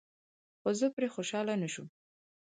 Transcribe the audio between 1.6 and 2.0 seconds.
نشوم.